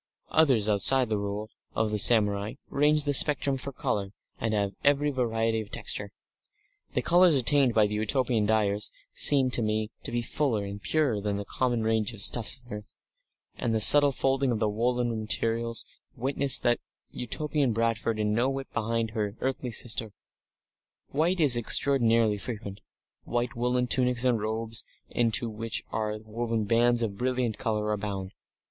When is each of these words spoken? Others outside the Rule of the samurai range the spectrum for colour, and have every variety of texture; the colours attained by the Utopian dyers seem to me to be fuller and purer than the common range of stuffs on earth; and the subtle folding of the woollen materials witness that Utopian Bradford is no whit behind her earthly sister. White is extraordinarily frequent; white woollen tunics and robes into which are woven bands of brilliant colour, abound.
Others 0.31 0.67
outside 0.67 1.11
the 1.11 1.19
Rule 1.19 1.51
of 1.75 1.91
the 1.91 1.99
samurai 1.99 2.55
range 2.71 3.03
the 3.03 3.13
spectrum 3.13 3.55
for 3.55 3.71
colour, 3.71 4.13
and 4.39 4.51
have 4.55 4.71
every 4.83 5.11
variety 5.11 5.61
of 5.61 5.69
texture; 5.69 6.11
the 6.95 7.03
colours 7.03 7.37
attained 7.37 7.75
by 7.75 7.85
the 7.85 7.93
Utopian 7.93 8.47
dyers 8.47 8.89
seem 9.13 9.51
to 9.51 9.61
me 9.61 9.91
to 10.01 10.11
be 10.11 10.23
fuller 10.23 10.65
and 10.65 10.81
purer 10.81 11.21
than 11.21 11.37
the 11.37 11.45
common 11.45 11.83
range 11.83 12.13
of 12.13 12.23
stuffs 12.23 12.59
on 12.65 12.73
earth; 12.73 12.95
and 13.57 13.75
the 13.75 13.79
subtle 13.79 14.11
folding 14.11 14.51
of 14.51 14.57
the 14.57 14.67
woollen 14.67 15.19
materials 15.19 15.85
witness 16.15 16.59
that 16.59 16.79
Utopian 17.11 17.71
Bradford 17.71 18.17
is 18.17 18.25
no 18.25 18.49
whit 18.49 18.73
behind 18.73 19.11
her 19.11 19.35
earthly 19.39 19.69
sister. 19.71 20.13
White 21.09 21.39
is 21.39 21.55
extraordinarily 21.55 22.39
frequent; 22.39 22.81
white 23.23 23.55
woollen 23.55 23.85
tunics 23.85 24.25
and 24.25 24.41
robes 24.41 24.83
into 25.11 25.47
which 25.47 25.83
are 25.91 26.17
woven 26.25 26.63
bands 26.63 27.03
of 27.03 27.19
brilliant 27.19 27.59
colour, 27.59 27.91
abound. 27.91 28.31